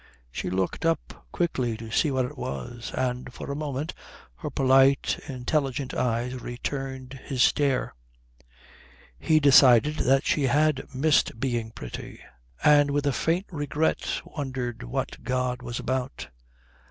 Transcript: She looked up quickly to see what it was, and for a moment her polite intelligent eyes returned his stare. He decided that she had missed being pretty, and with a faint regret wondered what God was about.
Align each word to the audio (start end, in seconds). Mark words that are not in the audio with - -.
She 0.31 0.49
looked 0.49 0.83
up 0.83 1.27
quickly 1.31 1.77
to 1.77 1.91
see 1.91 2.09
what 2.09 2.25
it 2.25 2.35
was, 2.35 2.91
and 2.95 3.31
for 3.31 3.51
a 3.51 3.55
moment 3.55 3.93
her 4.37 4.49
polite 4.49 5.19
intelligent 5.27 5.93
eyes 5.93 6.33
returned 6.41 7.19
his 7.25 7.43
stare. 7.43 7.93
He 9.19 9.39
decided 9.39 9.97
that 9.97 10.25
she 10.25 10.47
had 10.47 10.87
missed 10.95 11.39
being 11.39 11.69
pretty, 11.69 12.19
and 12.63 12.89
with 12.89 13.05
a 13.05 13.13
faint 13.13 13.45
regret 13.51 14.21
wondered 14.25 14.81
what 14.81 15.23
God 15.23 15.61
was 15.61 15.77
about. 15.77 16.29